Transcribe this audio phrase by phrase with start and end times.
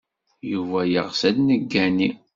[0.51, 2.09] Yuba yeɣs ad neggani.